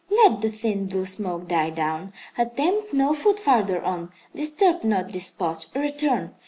"Let 0.09 0.41
the 0.41 0.49
thin, 0.49 0.87
blue 0.87 1.05
smoke 1.05 1.47
die 1.47 1.69
down. 1.69 2.11
Attempt 2.35 2.91
no 2.91 3.13
foot 3.13 3.39
farther 3.39 3.83
on. 3.83 4.11
Disturb 4.33 4.83
not 4.83 5.09
this 5.09 5.27
spot. 5.27 5.67
Return. 5.75 6.33